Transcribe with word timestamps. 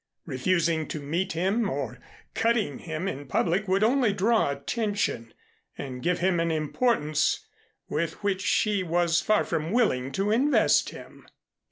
Refusing 0.25 0.87
to 0.87 0.99
meet 0.99 1.33
him 1.33 1.69
or 1.69 1.99
cutting 2.33 2.79
him 2.79 3.07
in 3.07 3.27
public 3.27 3.67
would 3.67 3.83
only 3.83 4.11
draw 4.11 4.49
attention 4.49 5.31
and 5.77 6.01
give 6.01 6.17
him 6.17 6.39
an 6.39 6.49
importance 6.49 7.45
with 7.87 8.13
which 8.23 8.41
she 8.41 8.81
was 8.81 9.21
far 9.21 9.43
from 9.43 9.69
willing 9.71 10.11
to 10.13 10.31
invest 10.31 10.89
him. 10.89 11.27